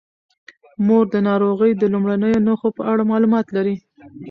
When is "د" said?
1.13-1.15, 1.77-1.83